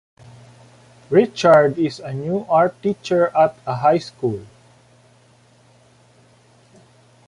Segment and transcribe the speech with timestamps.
[1.11, 4.43] Richard is a new art teacher at a high school.